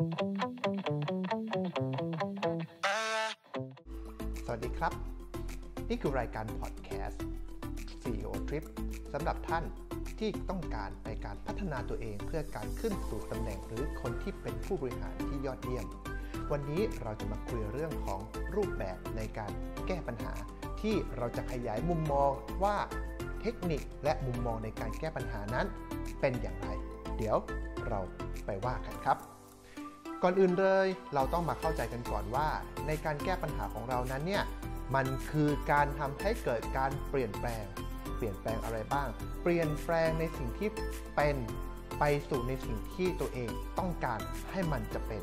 [0.00, 0.02] ส
[4.50, 4.92] วัสดีครับ
[5.88, 7.22] นี่คือรายการพอดแคสต์
[8.02, 8.64] CEO Trip
[9.12, 9.64] สำหรับท่าน
[10.18, 15.86] ที่ต้องการในการพัฒนาตัวเองเพื่อการขึ้นสู่ตำแหน่งหรือคนที่เป็นผู้บริหารที่ยอดเยี่ยม
[16.52, 18.20] วันนี้เราจะมาคุยเรื่องของ
[18.54, 19.52] รูปแบบในการ
[19.86, 20.34] แก้ปัญหา
[20.80, 22.30] ที่เราจะขยายมุมมอง
[22.64, 22.76] ว่า
[23.40, 25.66] เทคนิคและมุมมองในการแก้ปัญหานั้น
[26.20, 26.68] เป็นอย่างไร
[27.16, 27.36] เดี๋ยว
[27.88, 28.00] เรา
[28.46, 29.39] ไปว่ากันครับ
[30.22, 32.48] ก่อนอื่นเลย เราต้องมาเข้าใจกันก่อนว่า
[32.86, 34.44] ในการแก้ปัญหาของเรานั้นเนี่ย
[34.94, 37.64] มันคือการทำให้เกิดการเปลี่ยนแปลง
[38.16, 39.08] เปลี่ยนแปลงอะไรบ้าง
[39.42, 40.68] เปลี่ยนแปลงในสิ่งที่
[41.16, 41.36] เป็น
[41.98, 45.22] ไปสู่ในสิ่งที่ตัวเองต้องการให้มันจะเป็น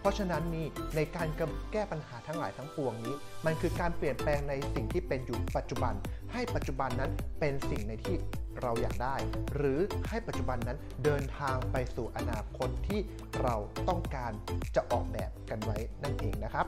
[0.00, 1.28] เพราะฉะนั้นนี่ในการ
[1.72, 3.14] แก้ปัญหาทั้งหลายทั้งปวงนี้
[3.46, 5.94] มันคือการเปลี่ยนแปลงในสิ่งที่เป็นอยู่ปัจจุบัน
[6.32, 8.16] ให้ปัจจุบันนั้นเป็นสิ่งในที่
[8.62, 9.16] เราอยากได้
[9.56, 13.00] หรือให้ปัจจุบันนั้นเดินทางไปสู่อนาคตที่
[13.42, 13.54] เรา
[13.88, 14.32] ต้องการ
[14.76, 16.66] จะออกแบบกันไว้นั่นเองนะครับ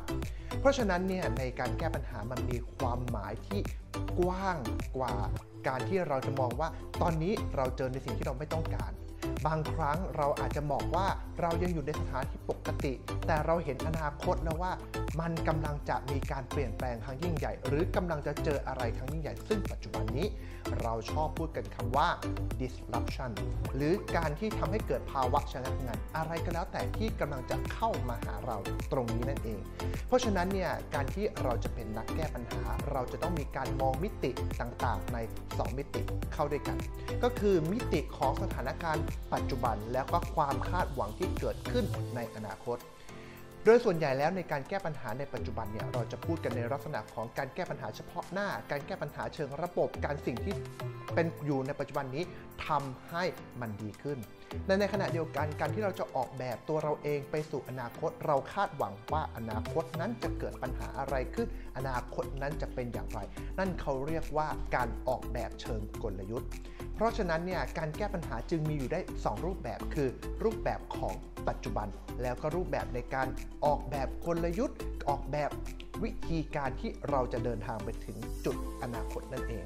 [0.61, 3.61] เพราะฉะนั้นเนี่ยในการแก้ปัญหามันมีความหมายที่
[4.19, 4.57] กว้าง
[4.97, 5.15] กว่า
[5.69, 6.69] การที่เราจะมองว่า
[7.03, 8.93] ตอนนี้เราเจอในสิ่งที่เราไม่ต้องการ
[9.47, 11.07] บางครั้งเราอาจจะบอกว่า
[11.41, 12.93] เรายังอยู่ในสถานที่ปกติ
[13.27, 14.73] แต่เราเห็นอนาคตแล้วว่า
[15.21, 20.27] มันกำลังจะมีการเปลี่ยนแปลงครั้งยิ่งใหญ่ หรือกำลังจะเจออะไรครั้งยิ่งใหญ่ ซึ่งปัจจุบันนี้
[20.83, 22.09] เราชอบพูดกันคำว่า
[22.61, 23.31] disruption
[23.77, 28.57] หรือการที่ทำให้เกิดภาวะชะงักงันอะไรก็แล้วแต่ที่กำลังจะเข้ามาหาเรา
[28.93, 29.61] ตรงนี้นั่นเอง
[30.07, 32.63] เพราะฉะนั้นเนี่ยการที่เราจะเป็นนักแก้ปัญหา
[32.93, 35.19] เราจะต้องมีการมองมิติต่างๆ ใน
[35.49, 36.77] 2 มิติเข้าด้วยกัน
[37.23, 41.85] ก็คือมิติของสถานการณ์ปัจจุบันแล้วก็ความคาดหวังที่เกิดขึ้น
[42.17, 42.79] ในอนาคต
[43.65, 50.55] โดยส่วนใหญ่แล้วในการแก้ปัญหาในปัจจุบันเนี่ยเราจะพูดกันในลักษณะของการแก้ปัญหาเฉพาะหน้า การแก้ปัญหาเชิงระบบ การสิ่งที่
[51.15, 52.25] เป็นอยู่ในปัจจุบันนี้
[52.67, 53.25] ทำให้
[53.61, 54.19] มันดีขึ้น
[54.67, 63.21] และในขณะเดียวกันการที่เราจะออกแบบตัวเราเองไปสู่อนาคต เราคาดหวังว่าอนาคตนั้นจะเกิดปัญหาอะไรขึ้น อนาคตนั้นจะเป็นอย่างไร
[63.59, 66.51] นั่นเขาเรียกว่าการออกแบบเชิงกลยุทธ์
[66.95, 70.09] เพราะฉะนั้นเนี่ยการแก้ปัญหาจึงมีอยู่ได้ 2 รูปแบบคือ
[70.45, 71.15] รูปแบบของ
[71.49, 71.89] ปัจจุบัน
[72.23, 73.29] แล้วก็รูปแบบในการ
[73.65, 74.79] ออกแบบกลยุทธ์
[75.09, 75.51] ออกแบบ
[76.03, 79.65] วิธีการที่เราจะเดินทางไปถึงจุดอนาคตนั่นเอง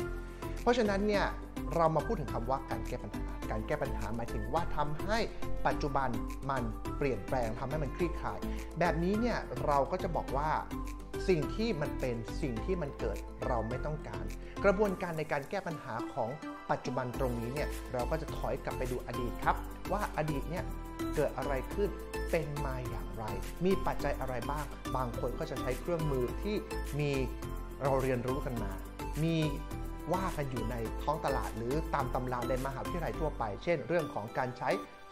[0.63, 1.25] เพราะฉะนั้นเนี่ย
[1.75, 5.19] เรามาพูดถึงคำว่าการแก้ปัญหา การแก้ปัญหาหมายถึงว่าทำให้
[5.67, 6.09] ปัจจุบัน
[6.51, 6.63] มัน
[6.99, 8.39] เปลี่ยนแปลงทำให้มันคลี่คลาย
[8.79, 10.51] แบบนี้เนี่ยเราก็จะบอกว่า
[11.29, 14.25] สิ่งที่มันเป็นสิ่งที่มันเกิดเราไม่ต้องการ
[14.65, 16.31] กระบวนการในการแก้ปัญหาของ
[16.71, 19.57] ปัจจุบันตรงนี้เนี่ยเราก็จะถอยกลับไปดูอดีตครับ
[19.93, 20.65] ว่าอดีตเนี่ย
[21.15, 21.91] เกิดอะไรขึ้น
[22.31, 23.25] เป็นมาอย่างไร
[23.65, 24.65] มีปัจจัยอะไรบ้าง
[24.97, 26.57] บางคนก็จะใช้เครื่องมือที่
[26.99, 27.11] มี
[27.83, 28.73] เราเรียนรู้กันมา
[29.23, 29.37] มี
[30.13, 34.71] ว่ากันอยู่ในท้องตลาดหรือตามตำราในมหาวิทยาลัยทั่วไป เช่น เรื่องของการใช้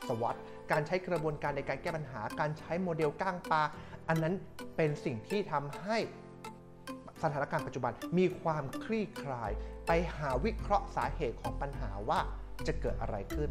[0.09, 0.37] สวอต
[0.73, 3.63] การใช้กระบวนการในการแก้ปัญหา การใช้โมเดลก้างปลา
[4.09, 4.35] อันนั้น
[4.77, 5.99] เป็นสิ่งที่ทำให้
[7.23, 9.51] สถานการณ์ปัจจุบันมีความคลี่คลาย
[9.87, 12.21] ไปหาวิเคราะห์สาเหตุของปัญหาว่า
[12.67, 13.51] จะเกิดอะไรขึ้น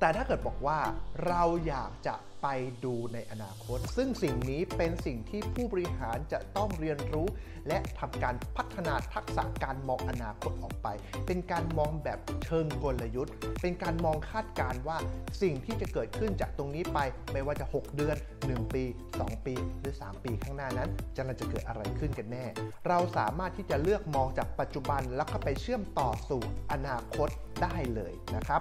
[0.00, 0.78] แต่ถ้าเกิดบอกว่า
[1.26, 2.48] เราอยากจะไป
[2.84, 7.26] ดูในอนาคต ซึ่งสิ่งนี้เป็นสิ่งที่ผู้บริหารจะต้องเรียนรู้
[7.68, 10.88] และทำการพัฒนาทักษะการมองอนาคตออกไป
[11.26, 14.98] เป็นการมองแบบเชิงกลยุทธ์ เป็นการมองคาดการว่า
[15.42, 16.98] สิ่งที่จะเกิดขึ้นจากตรงนี้ไป
[17.32, 18.84] ไม่ว่าจะ 6 เดือน 1 ปี
[19.16, 22.44] 2 ปี หรือ 3 ปีข้างหน้านั้นจะจะเกิดอะไรขึ้นกันแน่
[22.88, 27.28] เราสามารถที่จะเลือกมองจากปัจจุบันแล้วก็ไปเชื่อมต่อสู่อนาคต
[27.62, 28.60] ได้เลยนะครับ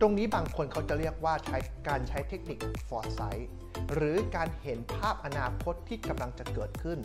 [0.00, 2.58] ตรงนี้บางคนเขาจะเรียกว่าใช้การใช้เทคนิค
[3.18, 3.48] foresight
[3.94, 6.98] หรือการเห็นภาพอนาคตที่กำลังจะเกิดขึ้น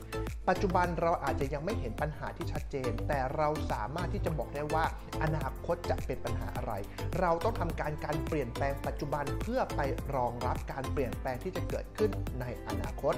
[0.49, 4.85] ปัจจุบันเราอาจจะยังไม่เห็นปัญหาที่ชัดเจน แต่เราสามารถที่จะบอกได้ว่า
[5.23, 6.73] อนาคตจะเป็นปัญหาอะไร
[7.19, 9.81] เราต้องทำการการเปลี่ยนแปลงปัจจุบันเพื่อไป
[10.15, 13.13] รองรับการเปลี่ยนแปลงที่จะเกิดขึ้นในอนาคต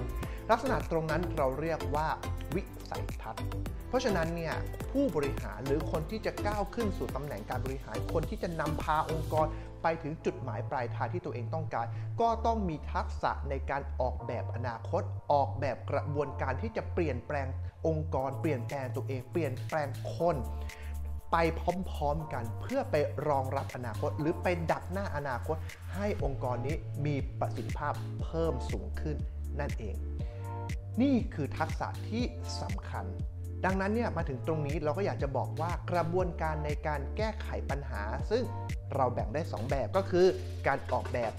[0.52, 2.08] ลักษณะตรงนั้นเราเรียกว่า
[2.56, 3.46] วิสัยทัศน์
[3.90, 4.56] เพราะฉะนั้นเนี่ย
[4.92, 9.48] ผู้บริหารหรือคนที่จะก้าวขึ้นสู่ตำแหน่งการบริหารคนที่จะนำพาองค์กร
[9.88, 11.85] ไปถึงจุดหมายปลายทางที่ตัวเองต้องการ
[12.22, 15.03] ก็ต้องมีทักษะในการออกแบบอนาคต
[15.34, 17.47] ออกแบบกระบวนการที่จะเปลี่ยนแปลง
[17.87, 20.35] องค์กร เปลี่ยนแปลงตัวเอง เปลี่ยนแปลงคน
[21.32, 21.37] ไป
[21.91, 22.96] พร้อมๆกันเพื่อไป
[23.29, 25.55] รองรับอนาคต หรือไปดักหน้าอนาคต
[25.96, 27.93] ให้องค์กรนี้มีประสิทธิภาพ
[28.23, 29.17] เพิ่มสูงขึ้น
[29.59, 29.96] นั่นเอง
[31.02, 32.23] นี่คือทักษะที่
[32.61, 33.05] สำคัญ
[33.63, 38.43] ดังนั้นเนี่ยมาถึงตรงนี้เราก็อยากจะบอกว่ากระบวนการในการแก้ไขปัญหา ซึ่ง
[38.96, 40.25] เราแบ่งได้ 2 แบบก็คือ
[40.67, 41.34] การออกแบบ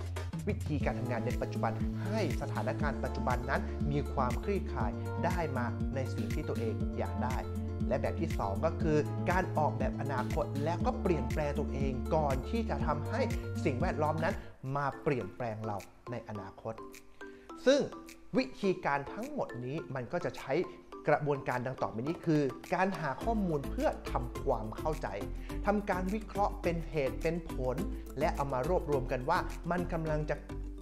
[0.48, 1.72] วิธีการทำงานในปัจจุบัน
[2.04, 4.90] ให้สถานการณ์ปัจจุบันนั้นมีความคลี่คลาย
[5.24, 7.36] ได้มาในสิ่งที่ตัวเองอยากได้
[7.88, 8.98] และแบบที่ 2 ก็คือ
[9.30, 13.20] การออกแบบอนาคตแล้วก็เปลี่ยนแปลงตัวเองก่อนที่จะทำให้
[13.64, 14.34] สิ่งแวดล้อมนั้น
[14.76, 15.76] มาเปลี่ยนแปลงเรา
[16.10, 16.74] ในอนาคต
[17.66, 17.80] ซึ่ง
[18.36, 20.52] วิธีการทั้งหมดนี้มันก็จะใช้
[21.08, 22.42] กระบวนการดังต่อไปนี้คือ
[22.74, 25.08] การหาข้อมูลเพื่อทำความเข้าใจ
[25.66, 27.76] ทำการวิเคราะห์เป็นเหตุเป็นผล
[28.18, 29.38] และเอามารวบรวมกันว่า
[29.70, 30.36] มันกำลังจะ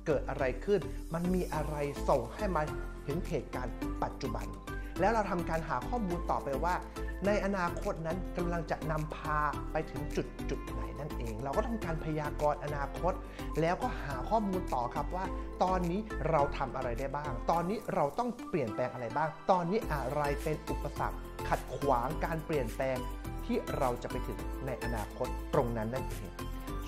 [0.07, 0.81] เกิดอะไรขึ้น
[1.15, 1.75] มันมีอะไร
[2.09, 2.63] ส่งให้มา
[3.07, 4.47] ถึงเหตุการณ์ปัจจุบัน
[5.01, 6.75] แล้วเราทำการหาข้อมูลต่อไปว่า
[7.27, 9.39] ในอนาคตนั้นกำลังจะนำพา
[9.73, 13.13] ไปถึงจุดจุดไหนนั่นเอง เราก็ทำการพยากรณ์อนาคต
[13.61, 15.25] แล้วก็หาข้อมูลต่อครับว่า
[15.63, 16.01] ตอนนี้
[16.31, 21.17] เราทำอะไรได้บ้าง ตอนนี้เราต้องเปลี่ยนแปลงอะไรบ้าง ตอนนี้อะไรเป็นอุปสรรค
[21.49, 22.99] ขัดขวางการเปลี่ยนแปลง
[23.45, 26.33] ที่เราจะไปถึงในอนาคตตรงนั้นนั่นเอง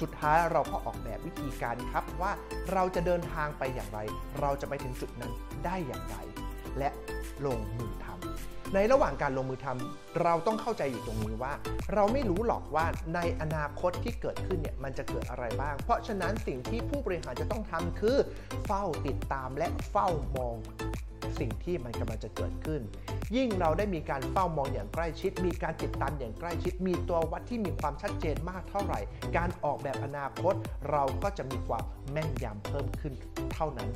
[0.00, 2.32] สุดท้ายเราก็ออกแบบวิธีการครับว่า
[2.73, 3.99] เราจะเดินทางไปอย่างไร
[4.41, 5.32] เราจะไปถึงจุดนั้น
[5.65, 6.17] ได้อย่างไร
[6.78, 6.90] และ
[7.46, 11.52] ลงมือทำในระหว่างการลงมือทำเราต้องเข้าใจอยู่ตรงนี้ว่า
[11.94, 18.17] เราไม่รู้หรอกว่าในอนาคตที่เกิดขึ้นเนี่ยมันจะเกิดอะไรบ้าง เพราะฉะนั้นสิ่งที่ผู้บริหารจะต้องทำคือ
[18.67, 20.56] เฝ้าติดตามและเฝ้ามอง
[21.40, 22.81] สิ่งที่มันกำลังจะเกิดขึ้น
[23.37, 29.00] ยิ่งเราได้มีการเฝ้ามองอย่างใกล้ชิด มีการติดตามอย่างใกล้ชิด มีตัววัดที่มีความชัดเจนมากเท่าไหร่
[29.37, 30.55] การออกแบบอนาคต
[30.90, 33.14] เราก็จะมีความแม่นยำเพิ่มขึ้น
[33.55, 33.88] เท่านั้น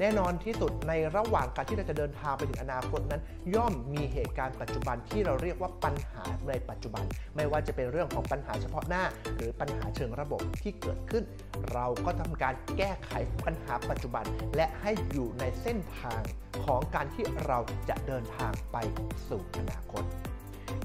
[0.00, 3.22] แน่นอนที่สุดในระหว่างการที่เราจะเดินทางไปถึงอนาคตนั้น
[3.54, 7.04] ย่อมมีเหตุการณ์ปัจจุบันที่เราเรียกว่าปัญหาในปัจจุบัน
[7.36, 9.04] ไม่ว่าจะเป็นเรื่องของปัญหาเฉพาะหน้า
[9.36, 11.24] หรือปัญหาเชิงระบบที่เกิดขึ้น
[11.72, 13.12] เราก็ทำการแก้ไข
[13.46, 14.24] ปัญหาปัจจุบัน
[14.56, 16.20] และให้อยู่ในเส้นทาง
[16.64, 17.58] ของการที่เรา
[17.88, 18.76] จะเดินทางไป
[19.28, 20.04] สู่อนาคต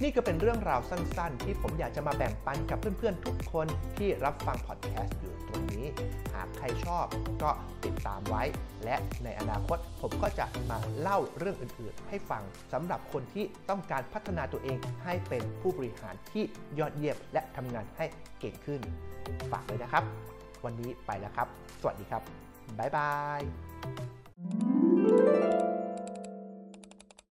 [0.01, 3.67] นี่ก็เป็นเรื่องราวสั้นๆ ที่ผมอยากจะมาแบ่งปันกับเพื่อนๆ ทุกคน
[3.97, 5.85] ที่รับฟังพอดแคสต์อยู่ตรงนี้
[6.33, 7.05] หากใครชอบ
[7.43, 7.51] ก็
[7.85, 8.43] ติดตามไว้
[8.85, 12.43] และในอนาคตผมก็จะมาเล่าเรื่องอื่นๆ ให้ฟัง
[12.73, 16.43] สำหรับคนที่ต้องการพัฒนาตัวเองให้เป็นผู้บริหารที่
[16.79, 18.05] ยอดเยี่ยมและทำงานให้
[18.39, 18.81] เก่งขึ้น
[19.51, 20.03] ฝากเลยนะครับ
[20.65, 21.47] วันนี้ไปแล้วครับ
[21.81, 22.21] สวัสดีครับ
[22.77, 24.20] บ๊ายบาย